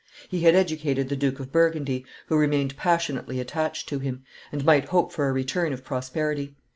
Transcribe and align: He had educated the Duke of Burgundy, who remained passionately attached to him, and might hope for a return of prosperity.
He 0.29 0.39
had 0.39 0.55
educated 0.55 1.09
the 1.09 1.15
Duke 1.15 1.39
of 1.39 1.51
Burgundy, 1.51 2.07
who 2.25 2.35
remained 2.35 2.75
passionately 2.75 3.39
attached 3.39 3.87
to 3.89 3.99
him, 3.99 4.23
and 4.51 4.65
might 4.65 4.85
hope 4.85 5.11
for 5.11 5.29
a 5.29 5.31
return 5.31 5.73
of 5.73 5.83
prosperity. 5.83 6.55